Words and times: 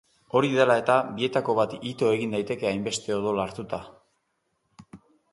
Hori 0.37 0.47
dela 0.59 0.75
eta, 0.83 0.93
bietako 1.17 1.53
bat 1.59 1.75
ito 1.89 2.09
egin 2.13 2.33
daiteke 2.35 2.67
hainbeste 2.69 3.13
odol 3.17 3.43
hartuta. 3.43 3.81